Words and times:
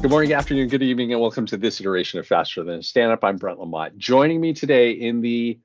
Good 0.00 0.10
morning, 0.10 0.32
afternoon, 0.32 0.68
good 0.68 0.82
evening, 0.82 1.12
and 1.12 1.20
welcome 1.20 1.44
to 1.44 1.58
this 1.58 1.78
iteration 1.78 2.18
of 2.18 2.26
Faster 2.26 2.64
Than 2.64 2.82
Stand 2.82 3.12
Up. 3.12 3.22
I'm 3.22 3.36
Brent 3.36 3.60
Lamont. 3.60 3.98
Joining 3.98 4.40
me 4.40 4.54
today 4.54 4.92
in 4.92 5.20
the 5.20 5.58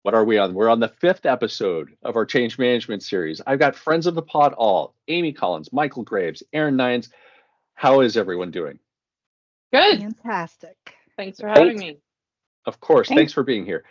what 0.00 0.14
are 0.14 0.24
we 0.24 0.38
on? 0.38 0.54
We're 0.54 0.70
on 0.70 0.80
the 0.80 0.88
fifth 0.88 1.26
episode 1.26 1.90
of 2.02 2.16
our 2.16 2.24
change 2.24 2.58
management 2.58 3.02
series. 3.02 3.42
I've 3.46 3.58
got 3.58 3.76
friends 3.76 4.06
of 4.06 4.14
the 4.14 4.22
pod 4.22 4.54
all 4.54 4.94
Amy 5.08 5.30
Collins, 5.30 5.74
Michael 5.74 6.04
Graves, 6.04 6.42
Aaron 6.54 6.74
Nines. 6.74 7.10
How 7.74 8.00
is 8.00 8.16
everyone 8.16 8.50
doing? 8.50 8.78
Good. 9.74 10.00
Fantastic. 10.00 10.76
Thanks 11.18 11.38
for 11.38 11.48
having 11.48 11.78
me. 11.78 11.98
Of 12.64 12.80
course. 12.80 13.08
Thanks. 13.08 13.18
thanks 13.18 13.32
for 13.34 13.42
being 13.42 13.66
here. 13.66 13.84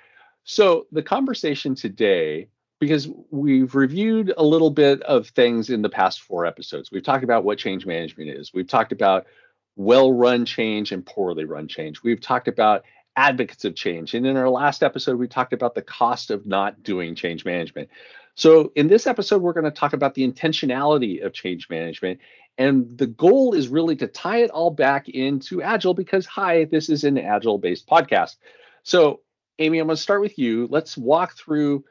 So, 0.46 0.88
the 0.92 1.04
conversation 1.04 1.76
today, 1.76 2.48
because 2.80 3.08
we've 3.30 3.76
reviewed 3.76 4.34
a 4.36 4.44
little 4.44 4.72
bit 4.72 5.04
of 5.04 5.28
things 5.28 5.70
in 5.70 5.84
the 5.84 5.90
past 5.90 6.22
four 6.22 6.48
episodes, 6.48 6.92
we've 6.92 7.04
talked 7.04 7.24
about 7.24 7.44
what 7.44 7.60
change 7.60 7.86
management 7.86 8.32
is. 8.32 8.52
We've 8.52 8.68
talked 8.68 8.92
about 8.92 9.28
well 9.76 10.12
run 10.14 10.46
change 10.46 10.92
and 10.92 11.06
poorly 11.06 11.46
run 11.46 11.68
change. 11.68 12.04
We've 12.04 12.22
talked 12.22 12.48
about 12.48 12.84
advocates 13.16 13.66
of 13.66 13.76
change. 13.76 14.14
And 14.14 14.26
in 14.26 14.38
our 14.38 14.50
last 14.50 14.84
episode, 14.84 15.18
we 15.18 15.28
talked 15.28 15.54
about 15.54 15.76
the 15.76 15.82
cost 15.82 16.32
of 16.32 16.46
not 16.46 16.84
doing 16.84 17.16
change 17.16 17.46
management. 17.46 17.90
So, 18.36 18.74
in 18.76 18.88
this 18.88 19.08
episode, 19.08 19.42
we're 19.42 19.54
going 19.54 19.64
to 19.66 19.72
talk 19.72 19.94
about 19.94 20.14
the 20.14 20.30
intentionality 20.30 21.26
of 21.26 21.32
change 21.34 21.70
management. 21.70 22.20
And 22.58 22.98
the 22.98 23.08
goal 23.08 23.54
is 23.54 23.70
really 23.70 23.96
to 23.98 24.08
tie 24.08 24.40
it 24.40 24.50
all 24.50 24.72
back 24.72 25.08
into 25.08 25.62
Agile 25.62 25.94
because, 25.94 26.26
hi, 26.26 26.66
this 26.66 26.90
is 26.90 27.06
an 27.06 27.18
Agile 27.18 27.58
based 27.58 27.88
podcast. 27.88 28.36
So, 28.84 29.22
Amy, 29.60 29.80
I'm 29.80 29.88
going 29.88 29.96
to 29.96 30.02
start 30.02 30.20
with 30.22 30.38
you. 30.38 30.68
Let's 30.70 30.98
walk 30.98 31.38
through 31.38 31.86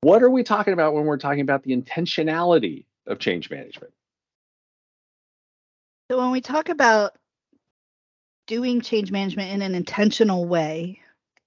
what 0.00 0.22
are 0.22 0.30
we 0.30 0.42
talking 0.42 0.74
about 0.74 0.94
when 0.94 1.04
we're 1.04 1.16
talking 1.16 1.40
about 1.40 1.62
the 1.62 1.74
intentionality 1.74 2.84
of 3.06 3.18
change 3.18 3.50
management? 3.50 3.92
So, 6.10 6.18
when 6.18 6.30
we 6.30 6.42
talk 6.42 6.68
about 6.68 7.16
doing 8.48 8.80
change 8.80 9.12
management 9.12 9.52
in 9.52 9.62
an 9.62 9.76
intentional 9.76 10.46
way, 10.46 11.00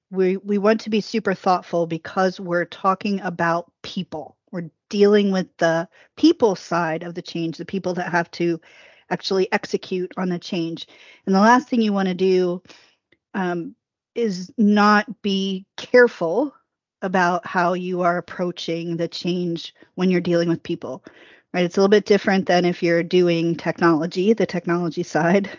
we 0.10 0.38
we 0.38 0.58
want 0.58 0.80
to 0.82 0.90
be 0.90 1.02
super 1.02 1.34
thoughtful 1.34 1.88
because 1.88 2.40
we're 2.40 2.66
talking 2.66 3.20
about 3.22 3.70
people. 3.82 4.38
We're 4.52 4.70
dealing 4.90 5.32
with 5.32 5.48
the 5.58 5.90
people 6.16 6.56
side 6.56 7.04
of 7.04 7.16
the 7.16 7.22
change, 7.22 7.58
the 7.58 7.66
people 7.66 7.96
that 7.96 8.12
have 8.12 8.32
to 8.32 8.62
actually 9.10 9.52
execute 9.52 10.14
on 10.16 10.30
the 10.30 10.40
change. 10.40 10.88
And 11.26 11.36
the 11.36 11.40
last 11.40 11.68
thing 11.68 11.82
you 11.82 11.92
want 11.92 12.08
to 12.08 12.14
do 12.14 12.62
um, 13.34 13.76
is 14.16 14.52
not 14.58 15.22
be 15.22 15.66
careful 15.78 16.54
about 17.02 17.46
how 17.46 17.74
you 17.74 18.02
are 18.02 18.18
approaching 18.18 18.98
the 18.98 19.08
change 19.08 19.74
when 19.96 20.12
you're 20.12 20.22
dealing 20.22 20.50
with 20.50 20.62
people 20.62 21.04
right 21.52 21.66
it's 21.66 21.76
a 21.76 21.80
little 21.80 21.90
bit 21.90 22.06
different 22.06 22.46
than 22.46 22.64
if 22.64 22.84
you're 22.84 23.02
doing 23.02 23.56
technology 23.56 24.34
the 24.34 24.46
technology 24.46 25.02
side 25.02 25.50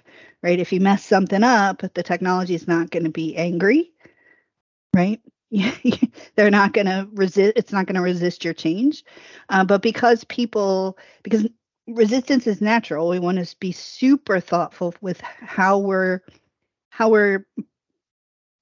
right? 0.43 0.59
If 0.59 0.73
you 0.73 0.81
mess 0.81 1.05
something 1.05 1.43
up, 1.43 1.83
the 1.95 2.03
technology 2.03 2.55
is 2.55 2.67
not 2.67 2.91
going 2.91 3.05
to 3.05 3.11
be 3.11 3.37
angry, 3.37 3.93
right? 4.95 5.21
They're 6.35 6.51
not 6.51 6.73
going 6.73 6.87
to 6.87 7.09
resist. 7.13 7.55
It's 7.57 7.73
not 7.73 7.87
going 7.87 7.97
to 7.97 8.03
resist 8.03 8.45
your 8.45 8.55
change. 8.55 9.05
Uh, 9.49 9.65
but 9.65 9.83
because 9.83 10.25
people, 10.25 10.99
because 11.23 11.47
resistance 11.87 12.47
is 12.47 12.61
natural, 12.61 13.09
we 13.09 13.19
want 13.19 13.45
to 13.45 13.57
be 13.59 13.73
super 13.73 14.41
thoughtful 14.41 14.95
with 15.01 15.21
how 15.21 15.79
we're, 15.79 16.21
how 16.91 17.09
we're 17.11 17.47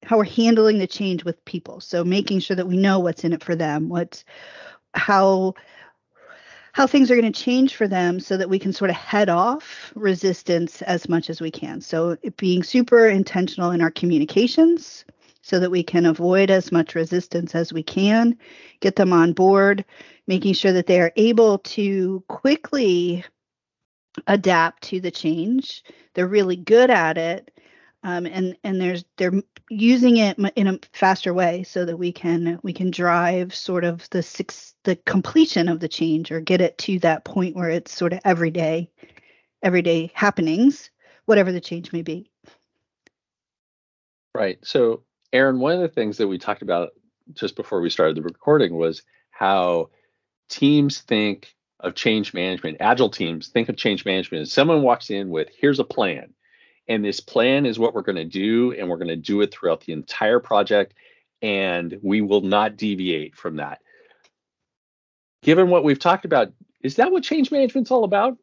how 0.05 0.17
we're 0.17 0.25
handling 0.25 0.78
the 0.78 0.87
change 0.87 1.25
with 1.25 1.44
people 1.44 1.81
so 1.81 2.03
making 2.03 2.41
sure 2.41 2.56
that 2.56 2.67
we 2.67 2.77
know 2.77 2.98
what's 2.98 3.22
in 3.22 3.33
it 3.33 3.44
for 3.44 3.55
them 3.55 3.89
what's 3.89 4.25
how 4.94 5.55
how 6.73 6.87
things 6.87 7.11
are 7.11 7.21
going 7.21 7.33
to 7.33 7.43
change 7.45 7.75
for 7.75 7.89
them 7.89 8.21
so 8.21 8.37
that 8.37 8.49
we 8.49 8.59
can 8.59 8.73
sort 8.73 8.91
of 8.91 8.97
head 8.97 9.29
off 9.29 9.93
resistance 9.95 10.83
as 10.83 11.09
much 11.09 11.31
as 11.31 11.41
we 11.41 11.51
can. 11.51 11.81
So 11.81 12.17
being 12.37 12.62
super 12.62 13.09
intentional 13.09 13.71
in 13.71 13.81
our 13.81 13.91
communications 13.91 15.05
so 15.43 15.59
that 15.59 15.71
we 15.71 15.83
can 15.83 16.06
avoid 16.06 16.50
as 16.50 16.71
much 16.71 16.94
resistance 16.94 17.55
as 17.55 17.72
we 17.72 17.83
can, 17.83 18.37
get 18.81 18.97
them 18.97 19.12
on 19.12 19.33
board, 19.33 19.84
making 20.27 20.55
sure 20.55 20.72
that 20.72 20.87
they 20.87 21.00
are 21.00 21.12
able 21.17 21.59
to 21.59 22.22
quickly 22.28 23.25
adapt 24.27 24.83
to 24.84 25.00
the 25.00 25.11
change. 25.11 25.83
They're 26.15 26.27
really 26.27 26.56
good 26.56 26.91
at 26.91 27.19
it. 27.19 27.50
Um, 28.03 28.25
and 28.27 28.56
and 28.65 28.81
there's 28.81 29.05
they're 29.19 29.43
using 29.69 30.17
it 30.17 30.39
in 30.56 30.67
a 30.67 30.78
faster 30.93 31.34
way 31.34 31.65
so 31.65 31.84
that 31.84 31.99
we 31.99 32.12
can 32.12 32.59
we 32.62 32.73
can 32.73 32.91
drive 32.91 33.55
sort 33.55 33.84
of 33.84 34.09
the 34.11 34.23
six 34.23 34.69
the 34.85 34.97
completion 34.97 35.69
of 35.69 35.81
the 35.81 35.89
change 35.89 36.33
or 36.33 36.41
get 36.41 36.61
it 36.61 36.77
to 36.79 36.99
that 37.01 37.25
point 37.25 37.57
where 37.57 37.71
it's 37.71 37.93
sort 37.93 38.13
of 38.13 38.21
everyday 38.25 38.91
everyday 39.63 40.11
happenings 40.15 40.91
whatever 41.27 41.53
the 41.53 41.61
change 41.61 41.93
may 41.93 42.03
be. 42.03 42.31
Right. 44.35 44.59
So 44.63 45.03
aaron 45.33 45.61
one 45.61 45.75
of 45.75 45.81
the 45.81 45.89
things 45.89 46.17
that 46.17 46.29
we 46.29 46.39
talked 46.39 46.63
about 46.63 46.91
just 47.35 47.57
before 47.57 47.81
we 47.81 47.91
started 47.91 48.17
the 48.17 48.23
recording 48.23 48.75
was 48.77 49.03
how 49.31 49.91
teams 50.49 51.01
think 51.01 51.55
of 51.79 51.95
change 51.95 52.35
management 52.35 52.77
agile 52.81 53.09
teams 53.09 53.49
think 53.49 53.69
of 53.69 53.77
change 53.77 54.05
management 54.05 54.43
as 54.43 54.53
someone 54.53 54.83
walks 54.83 55.11
in 55.11 55.31
with 55.31 55.49
here's 55.57 55.79
a 55.79 55.85
plan 55.85 56.35
and 56.89 57.05
this 57.05 57.21
plan 57.21 57.65
is 57.65 57.79
what 57.79 57.95
we're 57.95 58.03
going 58.03 58.17
to 58.17 58.25
do 58.25 58.73
and 58.73 58.89
we're 58.89 58.97
going 58.97 59.09
to 59.09 59.17
do 59.17 59.41
it 59.41 59.53
throughout 59.53 59.81
the 59.83 59.93
entire 59.93 60.41
project 60.41 60.95
and 61.41 61.99
we 62.03 62.21
will 62.21 62.43
not 62.43 62.77
deviate 62.77 63.37
from 63.37 63.57
that 63.57 63.81
given 65.43 65.69
what 65.69 65.84
we've 65.84 65.99
talked 65.99 66.25
about 66.25 66.53
is 66.83 66.97
that 66.97 67.12
what 67.12 67.23
change 67.23 67.51
management's 67.51 67.91
all 67.91 68.05
about? 68.05 68.39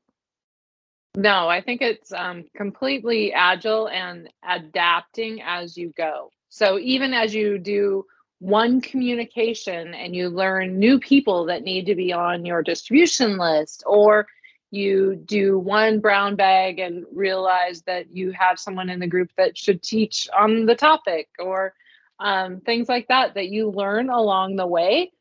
No 1.16 1.48
i 1.50 1.62
think 1.62 1.82
it's 1.82 2.12
um, 2.12 2.46
completely 2.56 3.34
agile 3.34 3.90
and 3.90 4.30
adapting 4.48 5.42
as 5.42 5.78
you 5.78 5.94
go. 5.98 6.32
So 6.50 6.80
even 6.80 7.14
as 7.14 7.34
you 7.34 7.58
do 7.58 8.06
one 8.40 8.82
communication 8.82 9.94
and 9.94 10.16
you 10.16 10.30
learn 10.30 10.78
new 10.78 11.00
people 11.00 11.46
that 11.46 11.64
need 11.64 11.88
to 11.88 11.96
be 11.96 12.14
on 12.14 12.46
your 12.46 12.62
distribution 12.62 13.38
list 13.38 13.84
or 13.88 14.28
you 14.70 15.16
do 15.16 15.58
one 15.58 16.00
brown 16.00 16.36
bag 16.36 16.78
and 16.80 17.06
realize 17.14 17.82
that 17.84 18.16
you 18.16 18.32
have 18.32 18.60
someone 18.60 18.90
in 18.90 19.00
the 19.00 19.08
group 19.08 19.32
that 19.38 19.58
should 19.58 19.82
teach 19.82 20.28
on 20.38 20.66
the 20.66 20.76
topic 20.76 21.30
or 21.40 21.74
um, 22.20 22.60
things 22.62 22.90
like 22.90 23.08
that 23.08 23.36
that 23.36 23.48
you 23.48 23.70
learn 23.70 24.10
along 24.10 24.56
the 24.56 24.68
way 24.68 25.12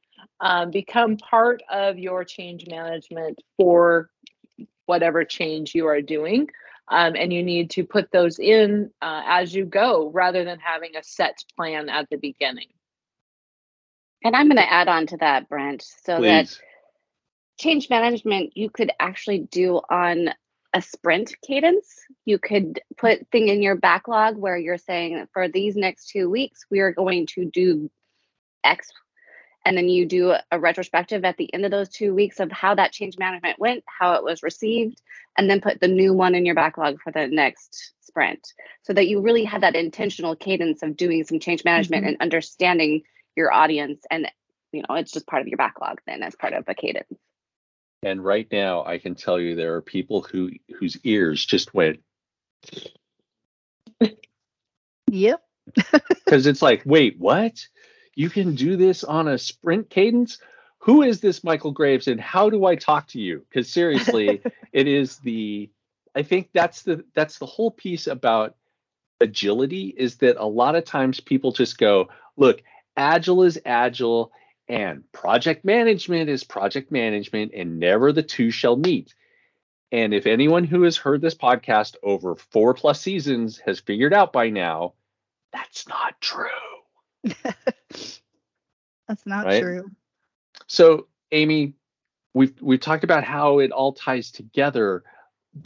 uh, 0.41 0.67
become 0.67 1.17
part 1.17 1.63
of 1.71 1.99
your 1.99 2.25
change 2.25 2.67
management 2.69 3.41
for 3.57 4.11
whatever 4.87 5.25
change 5.25 5.75
you 5.75 5.87
are 5.87 6.01
doing 6.01 6.49
um, 6.89 7.17
and 7.17 7.33
you 7.33 7.43
need 7.43 7.71
to 7.71 7.85
put 7.85 8.11
those 8.13 8.39
in 8.39 8.91
uh, 9.03 9.23
as 9.27 9.55
you 9.55 9.65
go 9.65 10.11
rather 10.11 10.45
than 10.45 10.59
having 10.59 10.97
a 10.97 11.03
set 11.03 11.43
plan 11.57 11.89
at 11.89 12.09
the 12.11 12.17
beginning 12.17 12.69
and 14.25 14.37
i'm 14.37 14.49
going 14.49 14.57
to 14.57 14.73
add 14.73 14.89
on 14.89 15.07
to 15.07 15.17
that 15.17 15.49
brent 15.49 15.83
so 16.05 16.19
Please. 16.19 16.27
that 16.57 16.59
change 17.59 17.89
management 17.91 18.57
you 18.57 18.71
could 18.71 18.91
actually 19.01 19.41
do 19.51 19.81
on 19.91 20.31
a 20.77 20.83
sprint 20.83 21.35
cadence. 21.43 22.01
You 22.27 22.39
could 22.39 22.81
put 22.99 23.27
thing 23.33 23.49
in 23.49 23.63
your 23.63 23.77
backlog 23.77 24.37
where 24.37 24.59
you're 24.59 24.77
saying 24.77 25.27
for 25.33 25.49
these 25.49 25.75
next 25.75 26.09
two 26.09 26.29
weeks 26.29 26.67
we 26.71 26.81
are 26.81 26.93
going 26.93 27.27
to 27.29 27.47
do 27.47 27.91
X, 28.63 28.91
and 29.67 29.77
then 29.77 29.89
you 29.89 30.07
do 30.07 30.35
a 30.51 30.59
retrospective 30.59 31.25
at 31.25 31.37
the 31.37 31.53
end 31.53 31.65
of 31.65 31.71
those 31.71 31.89
two 31.89 32.15
weeks 32.15 32.41
of 32.41 32.51
how 32.51 32.75
that 32.75 32.93
change 32.93 33.19
management 33.19 33.59
went, 33.59 33.85
how 33.87 34.15
it 34.15 34.25
was 34.25 34.43
received, 34.43 35.03
and 35.37 35.51
then 35.51 35.61
put 35.61 35.81
the 35.81 35.89
new 35.89 36.15
one 36.15 36.35
in 36.35 36.47
your 36.47 36.55
backlog 36.55 37.01
for 37.03 37.13
the 37.13 37.27
next 37.27 37.93
sprint, 38.01 38.53
so 38.83 38.93
that 38.93 39.09
you 39.09 39.21
really 39.21 39.45
have 39.45 39.61
that 39.61 39.77
intentional 39.77 40.37
cadence 40.37 40.83
of 40.83 40.97
doing 40.97 41.25
some 41.25 41.41
change 41.41 41.65
management 41.65 42.05
mm-hmm. 42.05 42.09
and 42.11 42.23
understanding 42.23 43.03
your 43.37 43.53
audience 43.53 44.03
and 44.11 44.31
you 44.73 44.83
know 44.89 44.95
it's 44.95 45.13
just 45.13 45.27
part 45.27 45.43
of 45.43 45.49
your 45.49 45.59
backlog 45.59 46.01
then 46.07 46.23
as 46.23 46.35
part 46.35 46.55
of 46.55 46.65
a 46.69 46.75
cadence 46.75 47.19
and 48.03 48.25
right 48.25 48.47
now, 48.53 48.85
I 48.85 48.99
can 48.99 49.15
tell 49.15 49.41
you 49.41 49.57
there 49.57 49.75
are 49.75 49.83
people 49.83 50.23
who 50.23 50.51
whose 50.79 50.97
ears 51.05 51.45
just 51.45 51.75
went. 51.75 52.01
Yep. 55.09 55.41
Because 56.09 56.49
it's 56.49 56.63
like, 56.63 56.83
wait, 56.85 57.17
what? 57.21 57.65
You 58.17 58.29
can 58.31 58.57
do 58.57 58.77
this 58.77 59.05
on 59.05 59.29
a 59.29 59.39
sprint 59.39 59.91
cadence? 59.91 60.39
Who 60.79 61.03
is 61.03 61.21
this 61.21 61.45
Michael 61.45 61.71
Graves 61.71 62.09
and 62.09 62.21
how 62.21 62.51
do 62.51 62.65
I 62.65 62.75
talk 62.75 63.07
to 63.09 63.21
you? 63.21 63.45
Because 63.49 63.69
seriously, 63.69 64.43
it 64.73 64.89
is 64.89 65.19
the 65.19 65.71
I 66.15 66.23
think 66.23 66.49
that's 66.53 66.83
the 66.83 67.05
that's 67.15 67.39
the 67.39 67.47
whole 67.47 67.71
piece 67.71 68.07
about 68.07 68.57
agility 69.21 69.95
is 69.97 70.17
that 70.17 70.37
a 70.39 70.47
lot 70.47 70.75
of 70.75 70.85
times 70.85 71.21
people 71.21 71.53
just 71.53 71.79
go, 71.79 72.09
look, 72.37 72.63
agile 72.97 73.43
is 73.43 73.61
agile 73.65 74.33
and 74.69 75.05
project 75.13 75.65
management 75.65 76.29
is 76.29 76.43
project 76.43 76.91
management, 76.91 77.53
and 77.55 77.79
never 77.79 78.13
the 78.13 78.23
two 78.23 78.51
shall 78.51 78.77
meet. 78.77 79.15
And 79.93 80.13
if 80.13 80.27
anyone 80.27 80.65
who 80.65 80.83
has 80.83 80.97
heard 80.97 81.21
this 81.21 81.37
podcast 81.37 81.95
over 82.03 82.35
four 82.35 82.75
plus 82.75 83.01
seasons 83.01 83.59
has 83.59 83.79
figured 83.79 84.13
out 84.13 84.33
by 84.33 84.51
now, 84.51 84.95
that's 85.53 85.87
not 85.87 86.21
true. 86.21 86.76
that's 89.09 89.27
not 89.27 89.47
right? 89.47 89.61
true. 89.61 89.91
So, 90.67 91.09
Amy, 91.33 91.75
we've 92.35 92.55
we've 92.63 92.81
talked 92.81 93.05
about 93.05 93.25
how 93.25 93.61
it 93.61 93.73
all 93.73 93.93
ties 93.93 94.31
together. 94.31 95.05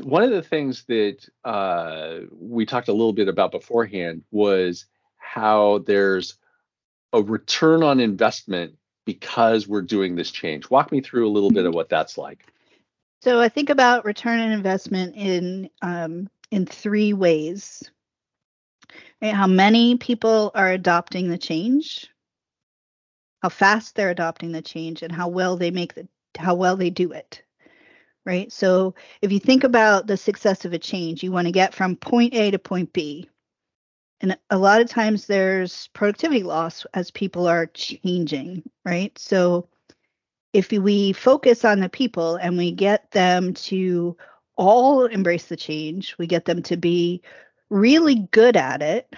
one 0.02 0.22
of 0.22 0.30
the 0.30 0.42
things 0.42 0.84
that 0.84 1.28
uh, 1.44 2.20
we 2.32 2.66
talked 2.66 2.88
a 2.88 2.92
little 2.92 3.12
bit 3.12 3.28
about 3.28 3.52
beforehand 3.52 4.24
was 4.30 4.86
how 5.18 5.78
there's 5.86 6.36
a 7.12 7.22
return 7.22 7.82
on 7.82 8.00
investment 8.00 8.76
because 9.06 9.68
we're 9.68 9.82
doing 9.82 10.16
this 10.16 10.30
change. 10.30 10.70
Walk 10.70 10.92
me 10.92 11.00
through 11.00 11.28
a 11.28 11.32
little 11.32 11.50
bit 11.50 11.66
of 11.66 11.74
what 11.74 11.88
that's 11.88 12.18
like. 12.18 12.44
So 13.22 13.40
I 13.40 13.48
think 13.48 13.70
about 13.70 14.04
return 14.04 14.40
on 14.40 14.52
investment 14.52 15.16
in 15.16 15.70
um, 15.82 16.28
in 16.50 16.66
three 16.66 17.12
ways. 17.14 17.90
Right? 19.22 19.34
How 19.34 19.46
many 19.46 19.96
people 19.96 20.50
are 20.54 20.70
adopting 20.70 21.28
the 21.28 21.38
change, 21.38 22.08
how 23.42 23.48
fast 23.48 23.94
they're 23.94 24.10
adopting 24.10 24.52
the 24.52 24.62
change, 24.62 25.02
and 25.02 25.12
how 25.12 25.28
well 25.28 25.56
they 25.56 25.70
make 25.70 25.94
the 25.94 26.08
how 26.38 26.54
well 26.54 26.76
they 26.76 26.90
do 26.90 27.12
it. 27.12 27.42
Right. 28.24 28.52
So 28.52 28.94
if 29.22 29.32
you 29.32 29.40
think 29.40 29.64
about 29.64 30.06
the 30.06 30.16
success 30.16 30.64
of 30.64 30.72
a 30.72 30.78
change, 30.78 31.22
you 31.22 31.32
want 31.32 31.46
to 31.46 31.52
get 31.52 31.74
from 31.74 31.96
point 31.96 32.34
A 32.34 32.50
to 32.50 32.58
point 32.58 32.92
B. 32.92 33.28
And 34.20 34.36
a 34.50 34.58
lot 34.58 34.82
of 34.82 34.88
times 34.90 35.26
there's 35.26 35.88
productivity 35.94 36.42
loss 36.42 36.84
as 36.92 37.10
people 37.10 37.48
are 37.48 37.66
changing, 37.66 38.62
right? 38.84 39.18
So 39.18 39.68
if 40.52 40.70
we 40.70 41.12
focus 41.12 41.64
on 41.64 41.80
the 41.80 41.88
people 41.88 42.36
and 42.36 42.58
we 42.58 42.72
get 42.72 43.10
them 43.12 43.54
to 43.54 44.16
all 44.56 45.06
embrace 45.06 45.46
the 45.46 45.56
change, 45.56 46.16
we 46.18 46.26
get 46.26 46.44
them 46.44 46.62
to 46.64 46.76
be 46.76 47.22
really 47.70 48.28
good 48.32 48.56
at 48.56 48.82
it, 48.82 49.12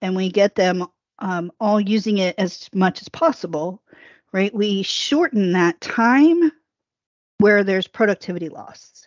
and 0.00 0.16
we 0.16 0.30
get 0.30 0.54
them 0.54 0.86
um, 1.18 1.52
all 1.60 1.80
using 1.80 2.18
it 2.18 2.34
as 2.38 2.68
much 2.72 3.02
as 3.02 3.08
possible, 3.08 3.82
right? 4.32 4.54
We 4.54 4.82
shorten 4.82 5.52
that 5.52 5.80
time 5.80 6.50
where 7.38 7.64
there's 7.64 7.86
productivity 7.86 8.48
loss. 8.48 9.06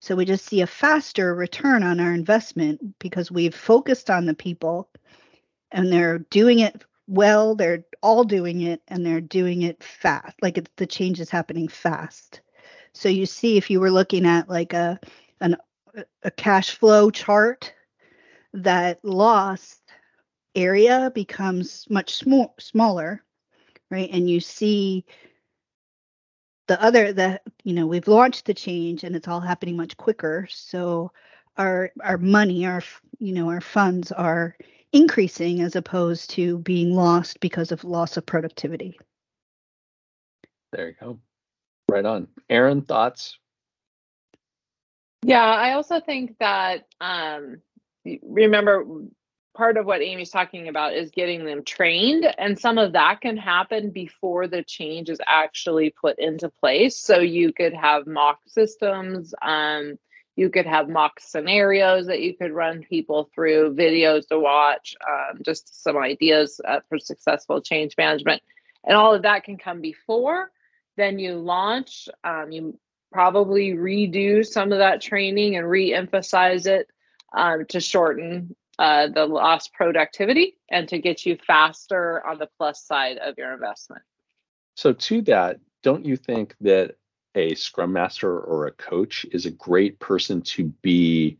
So 0.00 0.16
we 0.16 0.24
just 0.24 0.46
see 0.46 0.62
a 0.62 0.66
faster 0.66 1.34
return 1.34 1.82
on 1.84 2.00
our 2.00 2.12
investment 2.12 2.98
because 2.98 3.30
we've 3.30 3.54
focused 3.54 4.10
on 4.10 4.26
the 4.26 4.34
people 4.34 4.90
and 5.70 5.92
they're 5.92 6.18
doing 6.18 6.58
it 6.58 6.84
well, 7.06 7.54
they're 7.54 7.84
all 8.02 8.24
doing 8.24 8.62
it 8.62 8.80
and 8.88 9.04
they're 9.04 9.20
doing 9.20 9.62
it 9.62 9.82
fast. 9.82 10.34
Like 10.42 10.58
it's, 10.58 10.70
the 10.76 10.86
change 10.86 11.20
is 11.20 11.30
happening 11.30 11.68
fast. 11.68 12.40
So 12.94 13.08
you 13.08 13.26
see 13.26 13.56
if 13.56 13.70
you 13.70 13.80
were 13.80 13.90
looking 13.90 14.26
at 14.26 14.48
like 14.48 14.72
a 14.72 14.98
an 15.40 15.56
a 16.22 16.30
cash 16.30 16.76
flow 16.76 17.10
chart 17.10 17.72
that 18.54 19.04
loss 19.04 19.80
area 20.54 21.10
becomes 21.14 21.86
much 21.88 22.14
small, 22.14 22.54
smaller, 22.58 23.22
right? 23.90 24.10
And 24.12 24.28
you 24.28 24.40
see 24.40 25.04
the 26.68 26.82
other 26.82 27.12
that 27.12 27.42
you 27.64 27.74
know 27.74 27.86
we've 27.86 28.08
launched 28.08 28.46
the 28.46 28.54
change 28.54 29.04
and 29.04 29.16
it's 29.16 29.28
all 29.28 29.40
happening 29.40 29.76
much 29.76 29.96
quicker. 29.96 30.46
So 30.50 31.12
our 31.56 31.90
our 32.00 32.18
money, 32.18 32.66
our 32.66 32.82
you 33.18 33.32
know 33.32 33.48
our 33.48 33.60
funds 33.60 34.12
are 34.12 34.56
increasing 34.92 35.62
as 35.62 35.76
opposed 35.76 36.30
to 36.30 36.58
being 36.58 36.94
lost 36.94 37.40
because 37.40 37.72
of 37.72 37.84
loss 37.84 38.16
of 38.16 38.26
productivity. 38.26 38.98
There 40.72 40.88
you 40.88 40.94
go. 41.00 41.18
Right 41.88 42.04
on. 42.04 42.28
Aaron, 42.48 42.82
thoughts? 42.82 43.38
Yeah, 45.24 45.44
I 45.44 45.72
also 45.72 46.00
think 46.00 46.38
that 46.38 46.86
um, 47.00 47.58
remember 48.22 48.84
part 49.54 49.76
of 49.76 49.86
what 49.86 50.02
Amy's 50.02 50.30
talking 50.30 50.68
about 50.68 50.94
is 50.94 51.10
getting 51.10 51.44
them 51.44 51.62
trained, 51.62 52.26
and 52.38 52.58
some 52.58 52.78
of 52.78 52.92
that 52.94 53.20
can 53.20 53.36
happen 53.36 53.90
before 53.90 54.48
the 54.48 54.62
change 54.62 55.10
is 55.10 55.20
actually 55.26 55.90
put 55.90 56.18
into 56.18 56.48
place. 56.48 56.96
So 56.98 57.18
you 57.20 57.52
could 57.52 57.74
have 57.74 58.06
mock 58.06 58.40
systems. 58.46 59.34
Um, 59.42 59.98
you 60.34 60.48
could 60.48 60.66
have 60.66 60.88
mock 60.88 61.20
scenarios 61.20 62.06
that 62.06 62.20
you 62.20 62.34
could 62.34 62.52
run 62.52 62.82
people 62.82 63.30
through, 63.34 63.74
videos 63.74 64.26
to 64.28 64.40
watch, 64.40 64.96
um, 65.06 65.40
just 65.44 65.82
some 65.82 65.98
ideas 65.98 66.60
uh, 66.64 66.80
for 66.88 66.98
successful 66.98 67.60
change 67.60 67.94
management. 67.98 68.42
And 68.84 68.96
all 68.96 69.14
of 69.14 69.22
that 69.22 69.44
can 69.44 69.58
come 69.58 69.80
before. 69.82 70.50
Then 70.96 71.18
you 71.18 71.34
launch. 71.34 72.08
Um, 72.24 72.50
you 72.50 72.78
probably 73.12 73.72
redo 73.72 74.44
some 74.44 74.72
of 74.72 74.78
that 74.78 75.00
training 75.00 75.56
and 75.56 75.68
re 75.68 75.94
emphasize 75.94 76.66
it 76.66 76.88
um, 77.34 77.64
to 77.68 77.80
shorten 77.80 78.54
uh, 78.78 79.08
the 79.08 79.26
lost 79.26 79.72
productivity 79.74 80.56
and 80.70 80.88
to 80.88 80.98
get 80.98 81.24
you 81.26 81.36
faster 81.46 82.26
on 82.26 82.38
the 82.38 82.48
plus 82.58 82.84
side 82.84 83.18
of 83.18 83.36
your 83.38 83.52
investment. 83.52 84.02
So, 84.76 84.92
to 84.92 85.22
that, 85.22 85.60
don't 85.82 86.04
you 86.04 86.16
think 86.16 86.54
that 86.60 86.96
a 87.34 87.54
scrum 87.54 87.92
master 87.92 88.38
or 88.40 88.66
a 88.66 88.72
coach 88.72 89.26
is 89.30 89.46
a 89.46 89.50
great 89.50 89.98
person 89.98 90.42
to 90.42 90.64
be 90.82 91.38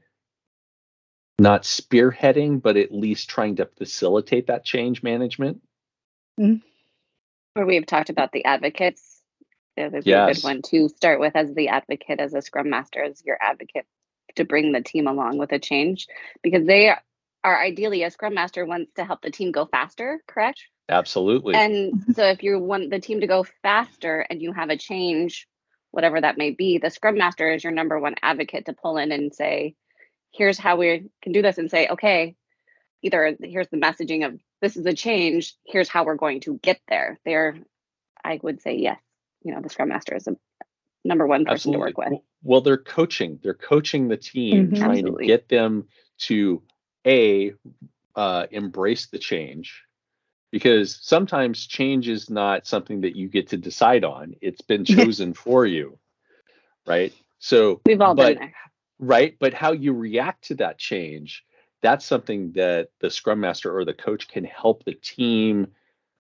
not 1.38 1.62
spearheading, 1.62 2.62
but 2.62 2.76
at 2.76 2.92
least 2.92 3.28
trying 3.28 3.56
to 3.56 3.66
facilitate 3.66 4.46
that 4.46 4.64
change 4.64 5.02
management. 5.02 5.60
Mm-hmm. 6.38 6.66
Or 7.60 7.66
we've 7.66 7.86
talked 7.86 8.10
about 8.10 8.32
the 8.32 8.44
advocates. 8.44 9.11
Yeah, 9.76 9.88
there's 9.88 10.06
yes. 10.06 10.30
a 10.30 10.34
good 10.34 10.44
one 10.44 10.62
to 10.62 10.88
start 10.88 11.20
with 11.20 11.34
as 11.34 11.54
the 11.54 11.68
advocate, 11.68 12.20
as 12.20 12.34
a 12.34 12.42
scrum 12.42 12.70
master, 12.70 13.02
as 13.02 13.22
your 13.24 13.38
advocate 13.40 13.86
to 14.36 14.44
bring 14.44 14.72
the 14.72 14.82
team 14.82 15.06
along 15.06 15.38
with 15.38 15.52
a 15.52 15.58
change 15.58 16.06
because 16.42 16.66
they 16.66 16.94
are 17.44 17.62
ideally 17.62 18.02
a 18.02 18.10
scrum 18.10 18.34
master 18.34 18.64
wants 18.64 18.92
to 18.94 19.04
help 19.04 19.22
the 19.22 19.30
team 19.30 19.52
go 19.52 19.66
faster, 19.66 20.22
correct? 20.26 20.62
Absolutely. 20.88 21.54
And 21.54 21.94
mm-hmm. 21.94 22.12
so 22.12 22.24
if 22.24 22.42
you 22.42 22.58
want 22.58 22.90
the 22.90 23.00
team 23.00 23.20
to 23.20 23.26
go 23.26 23.44
faster 23.62 24.24
and 24.28 24.40
you 24.40 24.52
have 24.52 24.70
a 24.70 24.76
change 24.76 25.48
whatever 25.90 26.20
that 26.20 26.38
may 26.38 26.50
be, 26.50 26.78
the 26.78 26.90
scrum 26.90 27.18
master 27.18 27.50
is 27.52 27.62
your 27.62 27.72
number 27.72 27.98
one 28.00 28.14
advocate 28.22 28.66
to 28.66 28.72
pull 28.72 28.96
in 28.96 29.12
and 29.12 29.34
say, 29.34 29.74
here's 30.32 30.58
how 30.58 30.76
we 30.76 31.10
can 31.20 31.32
do 31.32 31.42
this 31.42 31.58
and 31.58 31.70
say, 31.70 31.86
okay, 31.86 32.34
either 33.02 33.36
here's 33.42 33.68
the 33.68 33.76
messaging 33.76 34.26
of 34.26 34.40
this 34.62 34.76
is 34.76 34.86
a 34.86 34.94
change, 34.94 35.54
here's 35.66 35.88
how 35.88 36.04
we're 36.04 36.14
going 36.14 36.40
to 36.40 36.58
get 36.62 36.80
there. 36.88 37.20
There, 37.24 37.58
I 38.24 38.40
would 38.42 38.62
say 38.62 38.76
yes. 38.76 38.98
You 39.44 39.54
know, 39.54 39.60
the 39.60 39.68
scrum 39.68 39.88
master 39.88 40.14
is 40.14 40.26
a 40.26 40.36
number 41.04 41.26
one 41.26 41.44
person 41.44 41.54
Absolutely. 41.54 41.92
to 41.92 41.98
work 41.98 42.10
with. 42.10 42.20
Well, 42.42 42.60
they're 42.60 42.76
coaching. 42.76 43.38
They're 43.42 43.54
coaching 43.54 44.08
the 44.08 44.16
team, 44.16 44.66
mm-hmm. 44.66 44.76
trying 44.76 44.90
Absolutely. 44.98 45.26
to 45.26 45.32
get 45.32 45.48
them 45.48 45.88
to 46.18 46.62
a 47.06 47.54
uh, 48.14 48.46
embrace 48.50 49.06
the 49.06 49.18
change 49.18 49.82
because 50.50 50.98
sometimes 51.00 51.66
change 51.66 52.08
is 52.08 52.28
not 52.28 52.66
something 52.66 53.00
that 53.00 53.16
you 53.16 53.28
get 53.28 53.48
to 53.48 53.56
decide 53.56 54.04
on 54.04 54.34
it's 54.40 54.60
been 54.60 54.84
chosen 54.84 55.32
for 55.34 55.66
you 55.66 55.98
right 56.86 57.12
so 57.38 57.80
we've 57.86 58.00
all 58.00 58.14
but, 58.14 58.34
been 58.34 58.38
there 58.38 58.54
right 58.98 59.36
but 59.40 59.54
how 59.54 59.72
you 59.72 59.92
react 59.92 60.44
to 60.44 60.54
that 60.54 60.78
change 60.78 61.44
that's 61.80 62.04
something 62.04 62.52
that 62.52 62.90
the 63.00 63.10
scrum 63.10 63.40
master 63.40 63.76
or 63.76 63.84
the 63.84 63.94
coach 63.94 64.28
can 64.28 64.44
help 64.44 64.84
the 64.84 64.94
team 64.94 65.66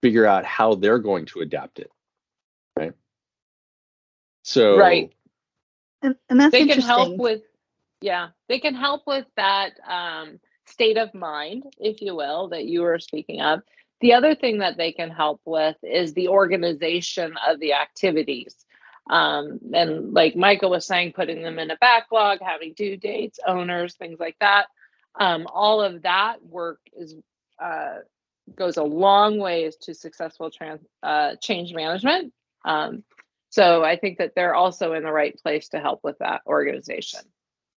figure 0.02 0.26
out 0.26 0.44
how 0.44 0.75
they're 0.75 0.98
going 0.98 1.26
to 1.26 1.40
adapt 1.40 1.78
it 1.78 1.90
right 2.76 2.92
so 4.42 4.76
right 4.78 5.12
and, 6.02 6.16
and 6.28 6.40
that's 6.40 6.52
they 6.52 6.66
can 6.66 6.80
help 6.80 7.16
with 7.18 7.42
yeah 8.00 8.28
they 8.49 8.59
can 8.59 8.75
help 8.75 9.02
with 9.06 9.26
that 9.37 9.73
um, 9.88 10.38
state 10.66 10.99
of 10.99 11.14
mind 11.14 11.64
if 11.78 12.00
you 12.02 12.14
will 12.14 12.49
that 12.49 12.64
you 12.64 12.83
were 12.83 12.99
speaking 12.99 13.40
of 13.40 13.61
the 14.00 14.12
other 14.12 14.35
thing 14.35 14.59
that 14.59 14.76
they 14.76 14.92
can 14.92 15.11
help 15.11 15.40
with 15.45 15.76
is 15.83 16.12
the 16.12 16.28
organization 16.28 17.35
of 17.47 17.61
the 17.61 17.75
activities. 17.75 18.54
Um, 19.09 19.61
and 19.73 20.12
like 20.12 20.37
Michael 20.37 20.71
was 20.71 20.87
saying, 20.87 21.12
putting 21.12 21.42
them 21.42 21.59
in 21.59 21.71
a 21.71 21.76
backlog, 21.76 22.38
having 22.42 22.75
due 22.75 22.97
dates, 22.97 23.38
owners, 23.47 23.95
things 23.95 24.18
like 24.21 24.37
that. 24.40 24.66
Um, 25.18 25.47
all 25.52 25.80
of 25.80 26.02
that 26.02 26.45
work 26.45 26.80
is 26.92 27.14
uh, 27.62 28.00
goes 28.54 28.76
a 28.76 28.83
long 28.83 29.38
ways 29.38 29.76
to 29.76 29.95
successful 29.95 30.50
trans, 30.50 30.83
uh, 31.02 31.37
change 31.40 31.73
management. 31.73 32.35
Um, 32.66 33.04
so 33.49 33.82
I 33.82 33.96
think 33.96 34.18
that 34.18 34.35
they're 34.35 34.54
also 34.54 34.92
in 34.92 35.02
the 35.02 35.12
right 35.12 35.35
place 35.42 35.70
to 35.70 35.80
help 35.80 36.00
with 36.04 36.18
that 36.18 36.42
organization. 36.46 37.20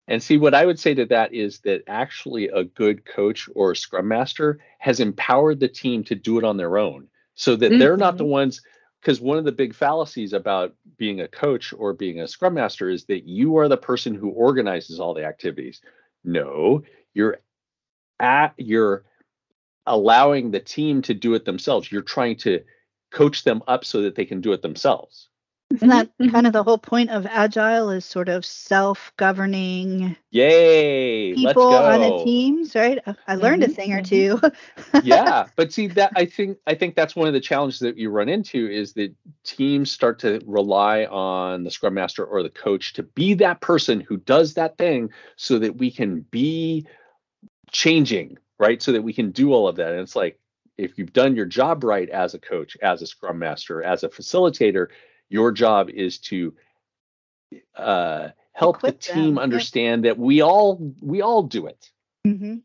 And 0.09 0.21
see, 0.21 0.37
what 0.37 0.55
I 0.55 0.65
would 0.65 0.79
say 0.79 0.95
to 0.95 1.05
that 1.05 1.33
is 1.33 1.59
that 1.59 1.83
actually 1.87 2.47
a 2.47 2.63
good 2.63 3.05
coach 3.05 3.47
or 3.53 3.75
scrum 3.75 4.07
master 4.07 4.59
has 4.79 4.99
empowered 4.99 5.59
the 5.59 5.67
team 5.67 6.03
to 6.05 6.15
do 6.15 6.39
it 6.39 6.43
on 6.43 6.57
their 6.57 6.77
own 6.77 7.07
so 7.35 7.55
that 7.55 7.69
mm-hmm. 7.69 7.79
they're 7.79 7.95
not 7.95 8.17
the 8.17 8.23
mm-hmm. 8.23 8.31
ones. 8.31 8.61
Because 8.99 9.21
one 9.21 9.37
of 9.37 9.45
the 9.45 9.53
big 9.53 9.73
fallacies 9.73 10.33
about 10.33 10.75
being 10.97 11.21
a 11.21 11.27
coach 11.27 11.73
or 11.77 11.93
being 11.93 12.19
a 12.19 12.27
scrum 12.27 12.55
master 12.55 12.89
is 12.89 13.05
that 13.05 13.25
you 13.25 13.57
are 13.57 13.69
the 13.69 13.77
person 13.77 14.13
who 14.13 14.29
organizes 14.31 14.99
all 14.99 15.13
the 15.13 15.23
activities. 15.23 15.79
No, 16.25 16.83
you're 17.13 17.39
at 18.19 18.55
you're 18.57 19.05
allowing 19.85 20.51
the 20.51 20.59
team 20.59 21.01
to 21.03 21.13
do 21.13 21.33
it 21.35 21.45
themselves. 21.45 21.89
You're 21.89 22.01
trying 22.01 22.35
to 22.37 22.61
coach 23.11 23.43
them 23.43 23.61
up 23.67 23.85
so 23.85 24.01
that 24.01 24.15
they 24.15 24.25
can 24.25 24.41
do 24.41 24.53
it 24.53 24.61
themselves. 24.61 25.29
Isn't 25.71 25.89
that 25.89 26.07
mm-hmm. 26.17 26.31
kind 26.31 26.47
of 26.47 26.53
the 26.53 26.63
whole 26.63 26.79
point 26.79 27.11
of 27.11 27.27
agile 27.27 27.91
is 27.91 28.03
sort 28.03 28.27
of 28.27 28.43
self-governing 28.43 30.15
Yay! 30.31 31.35
people 31.35 31.75
on 31.75 32.01
the 32.01 32.23
teams, 32.23 32.73
right? 32.73 32.97
I 33.27 33.35
learned 33.35 33.61
mm-hmm. 33.61 33.71
a 33.71 33.75
thing 33.75 33.93
or 33.93 34.01
mm-hmm. 34.01 34.49
two. 34.99 35.01
yeah, 35.03 35.45
but 35.55 35.71
see 35.71 35.85
that 35.87 36.13
I 36.15 36.25
think 36.25 36.57
I 36.65 36.73
think 36.73 36.95
that's 36.95 37.15
one 37.15 37.27
of 37.27 37.35
the 37.35 37.39
challenges 37.39 37.79
that 37.81 37.97
you 37.97 38.09
run 38.09 38.29
into 38.29 38.67
is 38.67 38.93
that 38.93 39.13
teams 39.43 39.91
start 39.91 40.17
to 40.19 40.41
rely 40.47 41.05
on 41.05 41.63
the 41.63 41.71
scrum 41.71 41.93
master 41.93 42.25
or 42.25 42.41
the 42.41 42.49
coach 42.49 42.93
to 42.93 43.03
be 43.03 43.35
that 43.35 43.61
person 43.61 44.01
who 44.01 44.17
does 44.17 44.55
that 44.55 44.75
thing 44.79 45.11
so 45.35 45.59
that 45.59 45.77
we 45.77 45.91
can 45.91 46.21
be 46.31 46.87
changing, 47.71 48.39
right? 48.57 48.81
So 48.81 48.93
that 48.93 49.03
we 49.03 49.13
can 49.13 49.29
do 49.29 49.53
all 49.53 49.67
of 49.67 49.75
that. 49.75 49.91
And 49.91 49.99
it's 49.99 50.15
like 50.15 50.38
if 50.79 50.97
you've 50.97 51.13
done 51.13 51.35
your 51.35 51.45
job 51.45 51.83
right 51.83 52.09
as 52.09 52.33
a 52.33 52.39
coach, 52.39 52.77
as 52.81 53.01
a 53.01 53.07
scrum 53.07 53.37
master, 53.39 53.83
as 53.83 54.03
a 54.03 54.09
facilitator, 54.09 54.87
your 55.27 55.51
job 55.51 55.89
is 55.89 56.17
to 56.19 56.53
uh, 57.75 58.29
help 58.53 58.77
Equip 58.77 58.99
the 59.01 59.13
team 59.13 59.35
them. 59.35 59.39
understand 59.39 60.05
that 60.05 60.17
we 60.17 60.41
all 60.41 60.93
we 61.01 61.21
all 61.21 61.43
do 61.43 61.67
it. 61.67 61.89
Mm-hmm. 62.25 62.57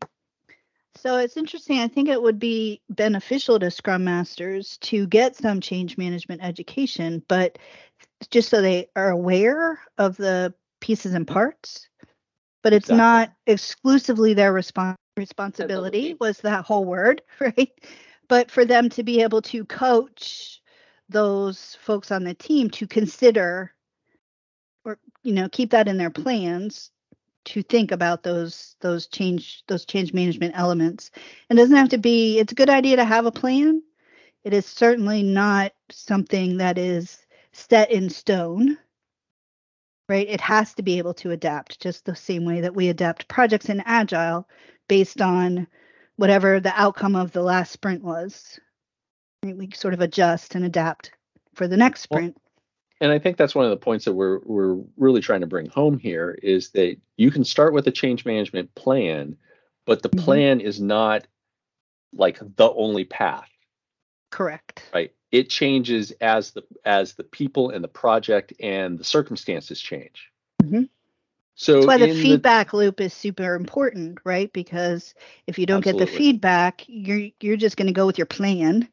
So 0.97 1.17
it's 1.17 1.37
interesting. 1.37 1.79
I 1.79 1.87
think 1.87 2.07
it 2.07 2.21
would 2.21 2.39
be 2.39 2.81
beneficial 2.89 3.59
to 3.59 3.69
Scrum 3.69 4.05
Masters 4.05 4.77
to 4.77 5.05
get 5.07 5.35
some 5.35 5.59
change 5.59 5.97
management 5.97 6.41
education, 6.41 7.21
but 7.27 7.59
just 8.31 8.49
so 8.49 8.61
they 8.61 8.87
are 8.95 9.09
aware 9.09 9.79
of 9.97 10.15
the 10.15 10.53
pieces 10.79 11.13
and 11.13 11.27
parts. 11.27 11.89
But 12.63 12.73
it's 12.73 12.89
exactly. 12.89 12.97
not 12.97 13.33
exclusively 13.45 14.33
their 14.33 14.53
respons- 14.53 14.95
responsibility, 15.17 16.15
was 16.19 16.39
that 16.39 16.65
whole 16.65 16.85
word, 16.85 17.21
right? 17.39 17.71
But 18.27 18.51
for 18.51 18.65
them 18.65 18.89
to 18.89 19.03
be 19.03 19.21
able 19.21 19.41
to 19.43 19.65
coach 19.65 20.61
those 21.09 21.77
folks 21.81 22.11
on 22.11 22.23
the 22.23 22.33
team 22.33 22.69
to 22.71 22.87
consider 22.87 23.71
or 24.83 24.97
you 25.23 25.33
know 25.33 25.47
keep 25.49 25.69
that 25.69 25.87
in 25.87 25.97
their 25.97 26.09
plans 26.09 26.89
to 27.43 27.61
think 27.61 27.91
about 27.91 28.23
those 28.23 28.75
those 28.81 29.05
change 29.05 29.63
those 29.67 29.85
change 29.85 30.13
management 30.13 30.57
elements. 30.57 31.11
It 31.49 31.55
doesn't 31.55 31.75
have 31.75 31.89
to 31.89 31.99
be 31.99 32.39
it's 32.39 32.51
a 32.51 32.55
good 32.55 32.69
idea 32.69 32.95
to 32.95 33.05
have 33.05 33.25
a 33.27 33.31
plan. 33.31 33.83
It 34.43 34.53
is 34.53 34.65
certainly 34.65 35.21
not 35.21 35.73
something 35.91 36.57
that 36.57 36.77
is 36.77 37.25
set 37.51 37.91
in 37.91 38.09
stone 38.09 38.77
right? 40.07 40.27
It 40.29 40.41
has 40.41 40.73
to 40.75 40.83
be 40.83 40.97
able 40.97 41.13
to 41.15 41.31
adapt 41.31 41.79
just 41.81 42.05
the 42.05 42.15
same 42.15 42.45
way 42.45 42.61
that 42.61 42.75
we 42.75 42.89
adapt 42.89 43.27
projects 43.27 43.69
in 43.69 43.81
agile 43.85 44.47
based 44.87 45.21
on 45.21 45.67
whatever 46.17 46.59
the 46.59 46.73
outcome 46.79 47.15
of 47.15 47.31
the 47.31 47.41
last 47.41 47.71
sprint 47.71 48.03
was 48.03 48.59
we 49.53 49.69
sort 49.73 49.93
of 49.93 50.01
adjust 50.01 50.55
and 50.55 50.65
adapt 50.65 51.11
for 51.53 51.67
the 51.67 51.77
next 51.77 52.01
sprint. 52.01 52.35
Well, 52.35 52.41
and 53.01 53.11
I 53.11 53.19
think 53.19 53.37
that's 53.37 53.55
one 53.55 53.65
of 53.65 53.71
the 53.71 53.77
points 53.77 54.05
that 54.05 54.13
we're 54.13 54.39
we're 54.45 54.81
really 54.97 55.21
trying 55.21 55.41
to 55.41 55.47
bring 55.47 55.67
home 55.67 55.99
here 55.99 56.37
is 56.41 56.71
that 56.71 56.97
you 57.17 57.29
can 57.29 57.43
start 57.43 57.73
with 57.73 57.87
a 57.87 57.91
change 57.91 58.25
management 58.25 58.73
plan, 58.75 59.37
but 59.85 60.01
the 60.01 60.09
mm-hmm. 60.09 60.23
plan 60.23 60.61
is 60.61 60.79
not 60.79 61.27
like 62.13 62.39
the 62.39 62.71
only 62.71 63.03
path. 63.03 63.49
Correct. 64.31 64.83
Right. 64.93 65.11
It 65.31 65.49
changes 65.49 66.11
as 66.21 66.51
the 66.51 66.63
as 66.85 67.13
the 67.13 67.23
people 67.23 67.69
and 67.69 67.83
the 67.83 67.89
project 67.89 68.53
and 68.59 68.97
the 68.97 69.03
circumstances 69.03 69.81
change. 69.81 70.29
Mm-hmm. 70.63 70.83
So 71.55 71.75
that's 71.75 71.87
why 71.87 71.97
the 71.97 72.13
feedback 72.13 72.71
the, 72.71 72.77
loop 72.77 72.99
is 72.99 73.13
super 73.13 73.55
important, 73.55 74.19
right? 74.25 74.51
Because 74.51 75.15
if 75.47 75.57
you 75.57 75.65
don't 75.65 75.77
absolutely. 75.77 76.05
get 76.05 76.11
the 76.11 76.17
feedback, 76.17 76.83
you're 76.87 77.29
you're 77.39 77.57
just 77.57 77.77
going 77.77 77.87
to 77.87 77.93
go 77.93 78.05
with 78.05 78.17
your 78.17 78.27
plan 78.27 78.89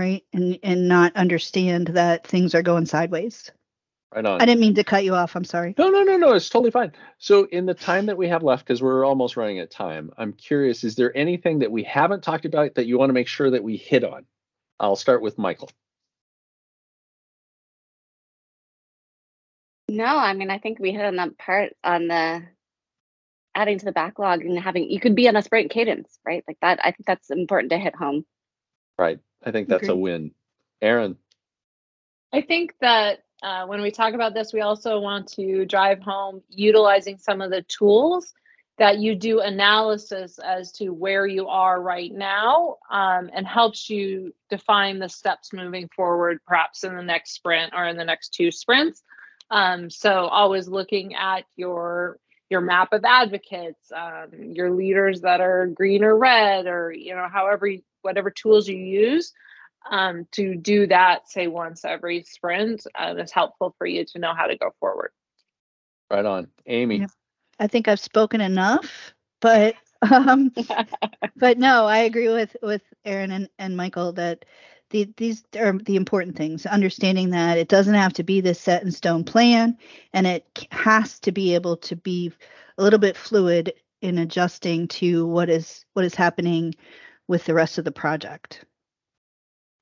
right? 0.00 0.24
And 0.32 0.58
and 0.62 0.88
not 0.88 1.14
understand 1.16 1.88
that 1.88 2.26
things 2.26 2.54
are 2.54 2.62
going 2.62 2.86
sideways. 2.86 3.50
Right 4.14 4.26
on. 4.26 4.40
I 4.40 4.44
didn't 4.44 4.60
mean 4.60 4.74
to 4.74 4.82
cut 4.82 5.04
you 5.04 5.14
off. 5.14 5.36
I'm 5.36 5.44
sorry. 5.44 5.74
No 5.78 5.90
no 5.90 6.02
no 6.02 6.16
no. 6.16 6.32
It's 6.32 6.48
totally 6.48 6.70
fine. 6.70 6.92
So 7.18 7.44
in 7.44 7.66
the 7.66 7.74
time 7.74 8.06
that 8.06 8.16
we 8.16 8.28
have 8.28 8.42
left 8.42 8.64
because 8.64 8.82
we're 8.82 9.04
almost 9.04 9.36
running 9.36 9.60
out 9.60 9.64
of 9.64 9.70
time 9.70 10.10
i'm 10.16 10.32
curious 10.32 10.82
is 10.84 10.96
there 10.96 11.16
anything 11.16 11.60
that 11.60 11.70
we 11.70 11.84
haven't 11.84 12.22
talked 12.22 12.44
about 12.44 12.74
that 12.74 12.86
you 12.86 12.98
want 12.98 13.10
to 13.10 13.14
make 13.14 13.28
sure 13.28 13.50
that 13.50 13.62
we 13.62 13.76
hit 13.76 14.02
on? 14.02 14.24
I'll 14.80 14.96
start 14.96 15.22
with 15.22 15.38
michael 15.38 15.70
no 19.90 20.04
i 20.04 20.32
mean 20.32 20.50
i 20.50 20.58
think 20.58 20.78
we 20.78 20.92
hit 20.92 21.04
on 21.04 21.16
that 21.16 21.36
part 21.36 21.74
on 21.84 22.08
the 22.08 22.42
adding 23.54 23.78
to 23.78 23.84
the 23.84 23.92
backlog 23.92 24.44
and 24.44 24.58
having 24.58 24.88
you 24.90 25.00
could 25.00 25.16
be 25.16 25.28
on 25.28 25.36
a 25.36 25.42
sprint 25.42 25.70
cadence 25.70 26.18
right 26.24 26.44
like 26.46 26.58
that 26.60 26.78
i 26.82 26.90
think 26.90 27.06
that's 27.06 27.30
important 27.30 27.70
to 27.70 27.78
hit 27.78 27.94
home 27.94 28.24
right 28.98 29.18
I 29.44 29.50
think 29.50 29.68
that's 29.68 29.84
Agreed. 29.84 29.94
a 29.94 29.96
win. 29.96 30.30
Erin. 30.82 31.16
I 32.32 32.42
think 32.42 32.74
that 32.80 33.20
uh, 33.42 33.66
when 33.66 33.80
we 33.80 33.90
talk 33.90 34.14
about 34.14 34.34
this, 34.34 34.52
we 34.52 34.60
also 34.60 35.00
want 35.00 35.28
to 35.32 35.64
drive 35.64 36.00
home 36.00 36.42
utilizing 36.48 37.18
some 37.18 37.40
of 37.40 37.50
the 37.50 37.62
tools 37.62 38.32
that 38.78 38.98
you 38.98 39.14
do 39.14 39.40
analysis 39.40 40.38
as 40.38 40.72
to 40.72 40.90
where 40.90 41.26
you 41.26 41.48
are 41.48 41.82
right 41.82 42.12
now 42.12 42.76
um, 42.90 43.30
and 43.34 43.46
helps 43.46 43.90
you 43.90 44.34
define 44.48 44.98
the 44.98 45.08
steps 45.08 45.52
moving 45.52 45.88
forward, 45.94 46.38
perhaps 46.46 46.82
in 46.84 46.96
the 46.96 47.02
next 47.02 47.32
sprint 47.32 47.74
or 47.74 47.86
in 47.86 47.96
the 47.96 48.04
next 48.04 48.32
two 48.32 48.50
sprints. 48.50 49.02
Um, 49.50 49.90
so 49.90 50.26
always 50.26 50.68
looking 50.68 51.14
at 51.14 51.44
your 51.56 52.18
your 52.48 52.60
map 52.60 52.92
of 52.92 53.04
advocates, 53.04 53.92
um, 53.94 54.52
your 54.54 54.72
leaders 54.72 55.20
that 55.20 55.40
are 55.40 55.68
green 55.68 56.02
or 56.02 56.16
red, 56.16 56.66
or 56.66 56.92
you 56.92 57.14
know, 57.14 57.28
however 57.30 57.68
whatever 58.02 58.30
tools 58.30 58.68
you 58.68 58.76
use 58.76 59.32
um, 59.88 60.26
to 60.32 60.56
do 60.56 60.86
that, 60.88 61.28
say 61.28 61.46
once 61.46 61.84
every 61.84 62.22
sprint, 62.22 62.86
uh, 62.98 63.14
is 63.18 63.32
helpful 63.32 63.74
for 63.78 63.86
you 63.86 64.04
to 64.04 64.18
know 64.18 64.34
how 64.34 64.46
to 64.46 64.56
go 64.56 64.74
forward. 64.80 65.12
Right 66.10 66.24
on, 66.24 66.48
Amy. 66.66 66.98
Yeah. 66.98 67.06
I 67.58 67.66
think 67.66 67.88
I've 67.88 68.00
spoken 68.00 68.40
enough, 68.40 69.14
but 69.40 69.74
um, 70.10 70.52
but 71.36 71.58
no, 71.58 71.86
I 71.86 71.98
agree 71.98 72.28
with 72.28 72.56
with 72.62 72.82
Aaron 73.04 73.30
and, 73.30 73.48
and 73.58 73.76
Michael 73.76 74.12
that 74.14 74.44
the, 74.90 75.08
these 75.16 75.44
are 75.56 75.72
the 75.72 75.96
important 75.96 76.36
things. 76.36 76.66
Understanding 76.66 77.30
that 77.30 77.58
it 77.58 77.68
doesn't 77.68 77.94
have 77.94 78.12
to 78.14 78.22
be 78.22 78.40
this 78.40 78.60
set 78.60 78.82
in 78.82 78.92
stone 78.92 79.24
plan, 79.24 79.76
and 80.12 80.26
it 80.26 80.66
has 80.72 81.18
to 81.20 81.32
be 81.32 81.54
able 81.54 81.76
to 81.78 81.96
be 81.96 82.32
a 82.76 82.82
little 82.82 82.98
bit 82.98 83.16
fluid 83.16 83.72
in 84.02 84.18
adjusting 84.18 84.88
to 84.88 85.26
what 85.26 85.48
is 85.48 85.84
what 85.92 86.04
is 86.04 86.14
happening 86.14 86.74
with 87.28 87.44
the 87.44 87.54
rest 87.54 87.78
of 87.78 87.84
the 87.84 87.92
project. 87.92 88.64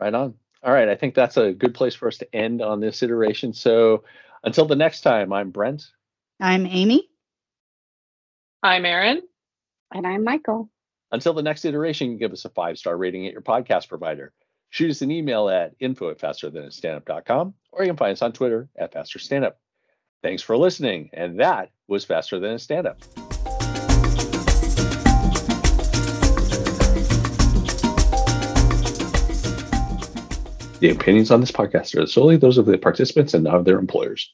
Right 0.01 0.15
on. 0.15 0.35
All 0.63 0.73
right. 0.73 0.89
I 0.89 0.95
think 0.95 1.15
that's 1.15 1.37
a 1.37 1.53
good 1.53 1.75
place 1.75 1.95
for 1.95 2.09
us 2.09 2.19
to 2.19 2.35
end 2.35 2.63
on 2.63 2.81
this 2.81 3.03
iteration. 3.03 3.53
So 3.53 4.05
until 4.45 4.67
the 4.67 4.77
next 4.77 5.01
time, 5.01 5.33
I'm 5.33 5.51
Brent. 5.51 5.87
I'm 6.41 6.67
Amy. 6.67 7.09
I'm 8.63 8.85
Erin. 8.85 9.23
And 9.95 10.07
I'm 10.07 10.25
Michael. 10.25 10.69
Until 11.11 11.33
the 11.33 11.43
next 11.43 11.65
iteration, 11.65 12.19
give 12.19 12.33
us 12.33 12.45
a 12.45 12.51
five 12.51 12.77
star 12.77 12.97
rating 12.97 13.27
at 13.27 13.33
your 13.33 13.41
podcast 13.41 13.89
provider. 13.89 14.33
Shoot 14.71 14.91
us 14.91 15.03
an 15.03 15.11
email 15.11 15.49
at 15.49 15.75
info 15.81 16.11
at 16.11 16.19
fasterthanastandup.com 16.19 17.55
or 17.73 17.83
you 17.83 17.89
can 17.89 17.97
find 17.97 18.13
us 18.13 18.23
on 18.23 18.33
Twitter 18.33 18.69
at 18.77 18.93
faster 18.93 19.19
fasterstandup. 19.19 19.55
Thanks 20.23 20.43
for 20.43 20.57
listening. 20.57 21.11
And 21.13 21.41
that 21.41 21.71
was 21.87 22.05
Faster 22.05 22.41
Than 22.41 22.53
a 22.53 22.59
Stand 22.59 22.87
Up. 22.87 23.01
The 30.81 30.91
opinions 30.91 31.31
on 31.31 31.41
this 31.41 31.51
podcast 31.51 32.01
are 32.01 32.07
solely 32.07 32.37
those 32.37 32.59
of 32.59 32.67
the 32.67 32.79
participants 32.79 33.35
and 33.35 33.45
not 33.45 33.57
of 33.57 33.65
their 33.65 33.79
employers. 33.79 34.33